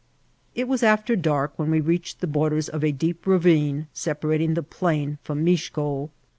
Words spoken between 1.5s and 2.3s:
when we reached the